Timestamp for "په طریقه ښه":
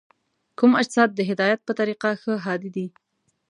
1.63-2.33